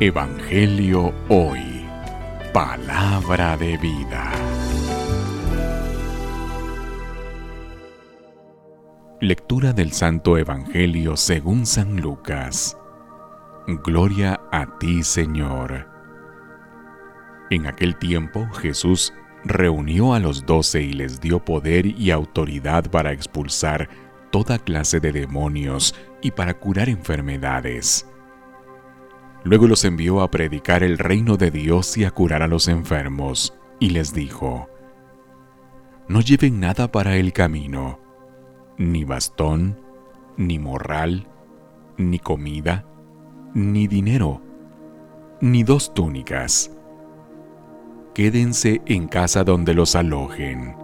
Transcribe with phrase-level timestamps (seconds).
[0.00, 1.86] Evangelio Hoy.
[2.52, 4.32] Palabra de vida.
[9.20, 12.76] Lectura del Santo Evangelio según San Lucas.
[13.84, 15.86] Gloria a ti, Señor.
[17.50, 19.12] En aquel tiempo Jesús
[19.44, 23.88] reunió a los doce y les dio poder y autoridad para expulsar
[24.30, 28.06] toda clase de demonios y para curar enfermedades.
[29.44, 33.54] Luego los envió a predicar el reino de Dios y a curar a los enfermos,
[33.80, 34.68] y les dijo,
[36.06, 37.98] No lleven nada para el camino,
[38.78, 39.78] ni bastón,
[40.36, 41.26] ni morral,
[41.96, 42.86] ni comida,
[43.52, 44.40] ni dinero,
[45.40, 46.70] ni dos túnicas.
[48.14, 50.76] Quédense en casa donde los alojen,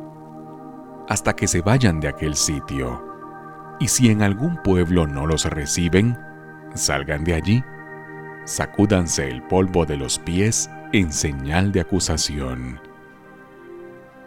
[1.09, 3.06] hasta que se vayan de aquel sitio.
[3.79, 6.18] Y si en algún pueblo no los reciben,
[6.74, 7.62] salgan de allí
[8.48, 12.80] sacúdanse el polvo de los pies en señal de acusación.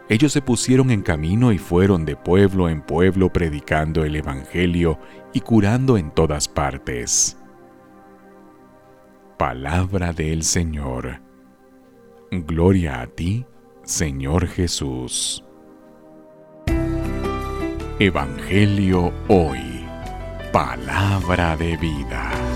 [0.08, 4.98] Ellos se pusieron en camino y fueron de pueblo en pueblo predicando el Evangelio
[5.32, 7.36] y curando en todas partes.
[9.38, 11.20] Palabra del Señor.
[12.30, 13.44] Gloria a ti,
[13.82, 15.44] Señor Jesús.
[17.98, 19.84] Evangelio hoy.
[20.52, 22.51] Palabra de vida.